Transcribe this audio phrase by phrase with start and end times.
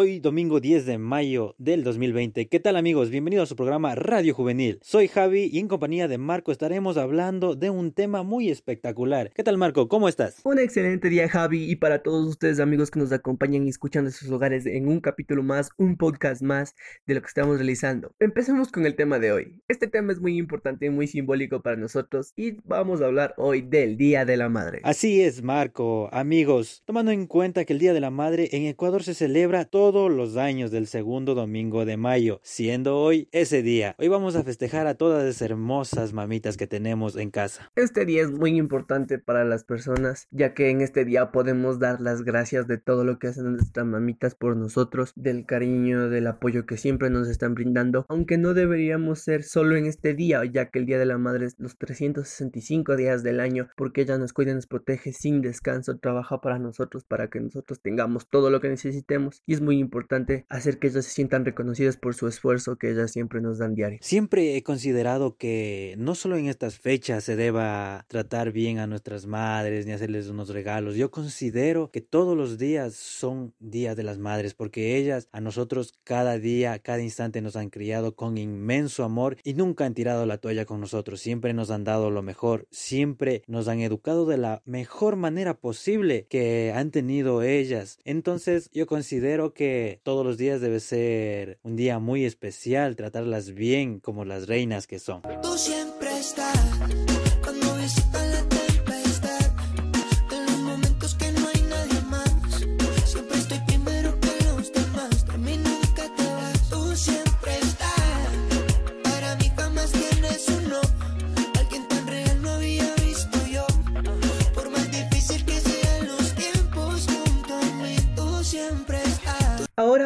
[0.00, 2.46] Hoy domingo 10 de mayo del 2020.
[2.46, 3.10] ¿Qué tal amigos?
[3.10, 4.78] Bienvenidos a su programa Radio Juvenil.
[4.80, 9.32] Soy Javi y en compañía de Marco estaremos hablando de un tema muy espectacular.
[9.34, 9.88] ¿Qué tal Marco?
[9.88, 10.40] ¿Cómo estás?
[10.44, 14.12] Un excelente día Javi y para todos ustedes amigos que nos acompañan y escuchan de
[14.12, 16.76] sus hogares en un capítulo más, un podcast más
[17.08, 18.14] de lo que estamos realizando.
[18.20, 19.60] Empecemos con el tema de hoy.
[19.66, 23.62] Este tema es muy importante y muy simbólico para nosotros y vamos a hablar hoy
[23.62, 24.80] del Día de la Madre.
[24.84, 26.08] Así es Marco.
[26.12, 30.12] Amigos, tomando en cuenta que el Día de la Madre en Ecuador se celebra todos
[30.12, 33.94] los años del segundo domingo de mayo, siendo hoy ese día.
[33.98, 37.72] Hoy vamos a festejar a todas esas hermosas mamitas que tenemos en casa.
[37.74, 42.02] Este día es muy importante para las personas, ya que en este día podemos dar
[42.02, 46.66] las gracias de todo lo que hacen nuestras mamitas por nosotros, del cariño, del apoyo
[46.66, 50.80] que siempre nos están brindando, aunque no deberíamos ser solo en este día, ya que
[50.80, 54.52] el Día de la Madre es los 365 días del año, porque ella nos cuida,
[54.52, 59.42] nos protege sin descanso, trabaja para nosotros, para que nosotros tengamos todo lo que necesitemos
[59.46, 63.40] y es importante hacer que ellas se sientan reconocidas por su esfuerzo que ellas siempre
[63.40, 63.98] nos dan diario.
[64.00, 69.26] Siempre he considerado que no solo en estas fechas se deba tratar bien a nuestras
[69.26, 70.96] madres ni hacerles unos regalos.
[70.96, 75.94] Yo considero que todos los días son días de las madres porque ellas a nosotros
[76.04, 80.38] cada día, cada instante nos han criado con inmenso amor y nunca han tirado la
[80.38, 81.20] toalla con nosotros.
[81.20, 86.26] Siempre nos han dado lo mejor, siempre nos han educado de la mejor manera posible
[86.28, 87.98] que han tenido ellas.
[88.04, 93.98] Entonces yo considero que todos los días debe ser un día muy especial, tratarlas bien
[93.98, 95.20] como las reinas que son.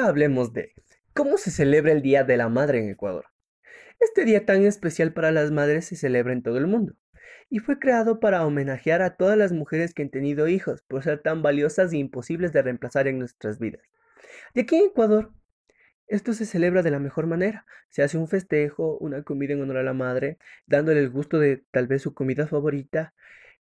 [0.05, 0.75] Hablemos de
[1.15, 3.27] cómo se celebra el Día de la Madre en Ecuador.
[4.01, 6.95] Este día tan especial para las madres se celebra en todo el mundo
[7.49, 11.21] y fue creado para homenajear a todas las mujeres que han tenido hijos por ser
[11.21, 13.83] tan valiosas e imposibles de reemplazar en nuestras vidas.
[14.55, 15.33] Y aquí en Ecuador,
[16.09, 17.65] esto se celebra de la mejor manera.
[17.89, 20.37] Se hace un festejo, una comida en honor a la madre,
[20.67, 23.15] dándole el gusto de tal vez su comida favorita,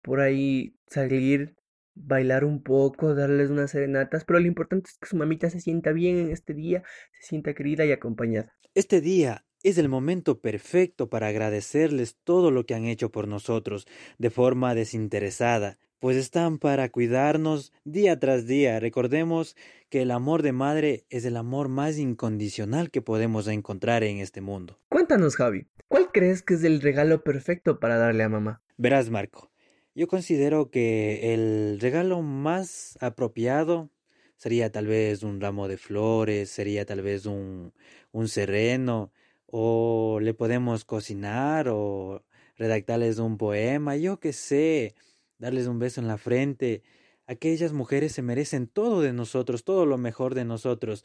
[0.01, 1.55] por ahí salir
[1.95, 5.91] bailar un poco, darles unas serenatas, pero lo importante es que su mamita se sienta
[5.91, 6.83] bien en este día,
[7.13, 8.53] se sienta querida y acompañada.
[8.73, 13.87] Este día es el momento perfecto para agradecerles todo lo que han hecho por nosotros
[14.19, 18.79] de forma desinteresada, pues están para cuidarnos día tras día.
[18.79, 19.55] Recordemos
[19.89, 24.41] que el amor de madre es el amor más incondicional que podemos encontrar en este
[24.41, 24.79] mundo.
[24.89, 28.61] Cuéntanos, Javi, ¿cuál crees que es el regalo perfecto para darle a mamá?
[28.77, 29.51] Verás, Marco,
[29.95, 33.89] yo considero que el regalo más apropiado
[34.37, 37.73] sería tal vez un ramo de flores, sería tal vez un,
[38.11, 39.11] un sereno,
[39.47, 42.23] o le podemos cocinar o
[42.57, 44.95] redactarles un poema, yo qué sé,
[45.39, 46.83] darles un beso en la frente.
[47.27, 51.03] Aquellas mujeres se merecen todo de nosotros, todo lo mejor de nosotros.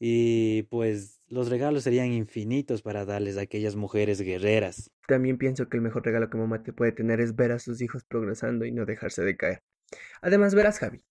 [0.00, 4.90] Y pues los regalos serían infinitos para darles a aquellas mujeres guerreras.
[5.06, 7.80] También pienso que el mejor regalo que mamá te puede tener es ver a sus
[7.82, 9.62] hijos progresando y no dejarse de caer.
[10.20, 11.02] Además, verás, Javi.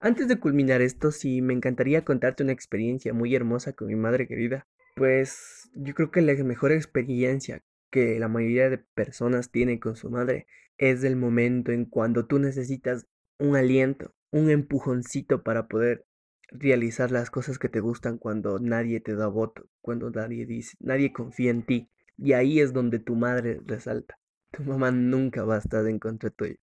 [0.00, 4.28] Antes de culminar esto, sí me encantaría contarte una experiencia muy hermosa con mi madre
[4.28, 4.66] querida.
[4.96, 10.10] Pues yo creo que la mejor experiencia que la mayoría de personas tienen con su
[10.10, 10.46] madre
[10.78, 13.06] es el momento en cuando tú necesitas
[13.38, 16.04] un aliento, un empujoncito para poder
[16.48, 21.12] realizar las cosas que te gustan cuando nadie te da voto, cuando nadie dice, nadie
[21.12, 21.90] confía en ti.
[22.16, 24.18] Y ahí es donde tu madre resalta.
[24.52, 26.56] Tu mamá nunca va a estar en contra tuyo.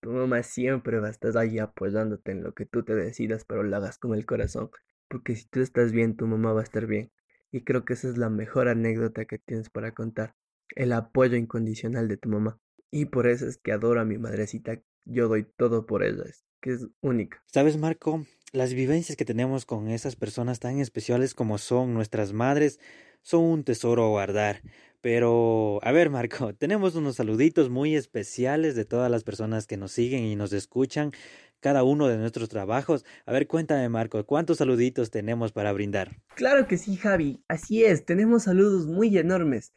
[0.00, 3.62] Tu mamá siempre va a estar ahí apoyándote en lo que tú te decidas, pero
[3.62, 4.70] lo hagas con el corazón.
[5.08, 7.10] Porque si tú estás bien, tu mamá va a estar bien.
[7.50, 10.34] Y creo que esa es la mejor anécdota que tienes para contar.
[10.76, 12.60] El apoyo incondicional de tu mamá.
[12.90, 14.80] Y por eso es que adoro a mi madrecita.
[15.04, 16.22] Yo doy todo por ella.
[16.24, 17.42] Es que es única.
[17.46, 18.24] ¿Sabes, Marco?
[18.54, 22.78] Las vivencias que tenemos con esas personas tan especiales como son nuestras madres
[23.20, 24.62] son un tesoro a guardar.
[25.00, 29.90] Pero, a ver, Marco, tenemos unos saluditos muy especiales de todas las personas que nos
[29.90, 31.10] siguen y nos escuchan
[31.58, 33.04] cada uno de nuestros trabajos.
[33.26, 36.12] A ver, cuéntame, Marco, ¿cuántos saluditos tenemos para brindar?
[36.36, 37.42] Claro que sí, Javi.
[37.48, 39.72] Así es, tenemos saludos muy enormes.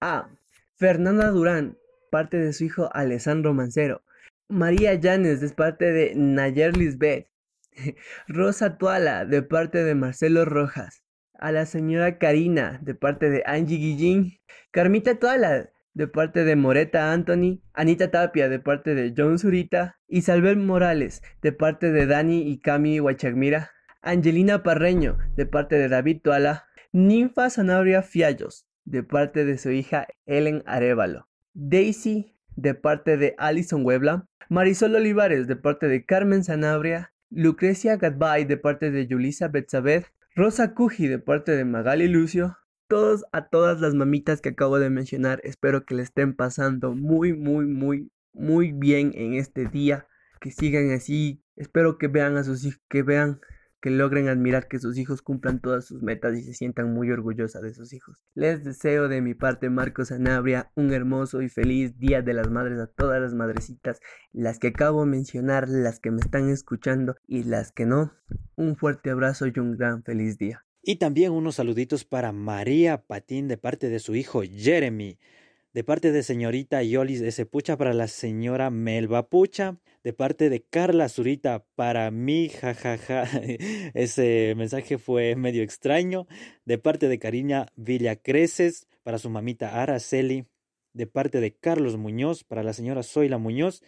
[0.00, 0.28] A.
[0.74, 1.78] Fernanda Durán,
[2.10, 4.02] parte de su hijo Alessandro Mancero.
[4.48, 7.29] María Llanes, de parte de Nayer Lisbeth.
[8.28, 11.02] Rosa Tuala, de parte de Marcelo Rojas.
[11.34, 14.38] A la señora Karina, de parte de Angie Guillín.
[14.70, 17.62] Carmita Tuala, de parte de Moreta Anthony.
[17.72, 19.98] Anita Tapia, de parte de John Zurita.
[20.08, 23.70] Isabel Morales, de parte de Dani y Cami Huachagmira.
[24.02, 30.06] Angelina Parreño, de parte de David Tuala, Ninfa Sanabria Fiallos, de parte de su hija
[30.24, 37.12] Ellen Arevalo, Daisy, de parte de Alison Huebla, Marisol Olivares, de parte de Carmen Sanabria,
[37.30, 42.56] Lucrecia Gadbay, de parte de Yulisa Betzabeth, Rosa Cuji, de parte de Magali Lucio,
[42.88, 47.32] todos a todas las mamitas que acabo de mencionar, espero que le estén pasando muy,
[47.32, 50.08] muy, muy, muy bien en este día,
[50.40, 53.40] que sigan así, espero que vean a sus hijos, que vean
[53.80, 57.62] que logren admirar que sus hijos cumplan todas sus metas y se sientan muy orgullosas
[57.62, 58.24] de sus hijos.
[58.34, 62.78] Les deseo de mi parte, Marcos Sanabria, un hermoso y feliz Día de las Madres
[62.78, 64.00] a todas las madrecitas,
[64.32, 68.12] las que acabo de mencionar, las que me están escuchando y las que no.
[68.56, 70.64] Un fuerte abrazo y un gran feliz día.
[70.82, 75.18] Y también unos saluditos para María Patín de parte de su hijo Jeremy.
[75.72, 77.46] De parte de señorita Yolis S.
[77.46, 83.24] Pucha para la señora Melba Pucha de parte de Carla Zurita para mí, jajaja.
[83.94, 86.26] Ese mensaje fue medio extraño.
[86.64, 90.46] De parte de Cariña Villacreces para su mamita Araceli.
[90.92, 93.82] De parte de Carlos Muñoz para la señora Zoila Muñoz.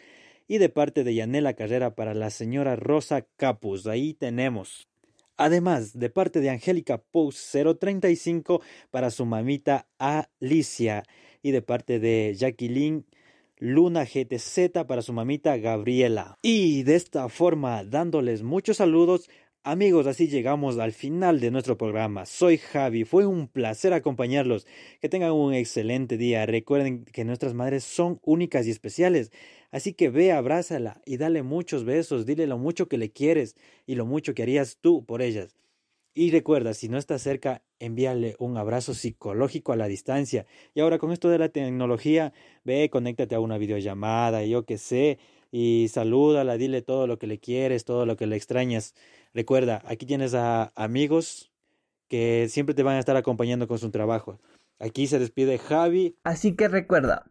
[0.46, 3.88] Y de parte de Yanela Carrera para la señora Rosa Capus.
[3.88, 4.86] Ahí tenemos.
[5.36, 11.04] Además, de parte de Angélica Post 035 para su mamita Alicia.
[11.42, 13.04] Y de parte de Jacqueline
[13.58, 16.38] Luna GTZ para su mamita Gabriela.
[16.42, 19.28] Y de esta forma, dándoles muchos saludos,
[19.64, 22.26] Amigos, así llegamos al final de nuestro programa.
[22.26, 24.66] Soy Javi, fue un placer acompañarlos.
[25.00, 26.44] Que tengan un excelente día.
[26.46, 29.30] Recuerden que nuestras madres son únicas y especiales.
[29.70, 32.26] Así que ve, abrázala y dale muchos besos.
[32.26, 33.54] Dile lo mucho que le quieres
[33.86, 35.61] y lo mucho que harías tú por ellas.
[36.14, 40.46] Y recuerda, si no estás cerca, envíale un abrazo psicológico a la distancia.
[40.74, 45.18] Y ahora con esto de la tecnología, ve, conéctate a una videollamada, yo qué sé,
[45.50, 48.94] y salúdala, dile todo lo que le quieres, todo lo que le extrañas.
[49.32, 51.50] Recuerda, aquí tienes a amigos
[52.08, 54.38] que siempre te van a estar acompañando con su trabajo.
[54.78, 56.16] Aquí se despide Javi.
[56.24, 57.24] Así que recuerda,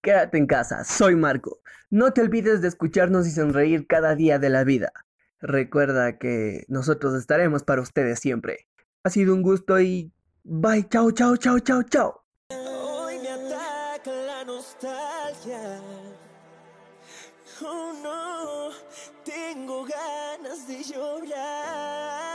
[0.00, 1.58] quédate en casa, soy Marco.
[1.90, 4.92] No te olvides de escucharnos y sonreír cada día de la vida.
[5.40, 8.66] Recuerda que nosotros estaremos para ustedes siempre.
[9.04, 10.12] Ha sido un gusto y
[10.42, 12.24] bye, chao, chao, chao, chao, chao.
[12.50, 15.80] Hoy me ataca la nostalgia.
[17.62, 18.70] Oh no,
[19.24, 22.28] tengo ganas de llorar.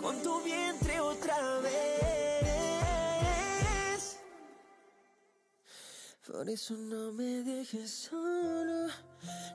[0.00, 1.95] con tu vientre otra vez.
[6.46, 8.86] Por eso no me dejes solo,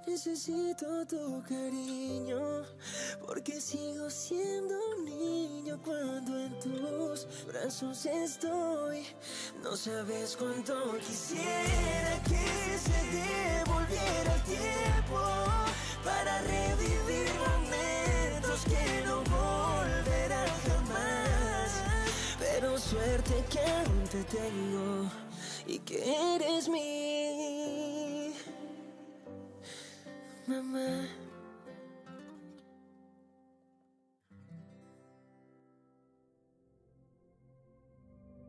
[0.05, 2.65] necesito tu cariño,
[3.25, 9.05] porque sigo siendo un niño cuando en tus brazos estoy.
[9.63, 15.21] No sabes cuánto quisiera que se devolviera el tiempo
[16.03, 21.71] para revivir momentos que no volverán jamás.
[22.37, 25.31] Pero suerte que aún te tengo
[25.65, 25.97] y que
[26.35, 28.33] eres mi
[30.47, 31.20] mamá.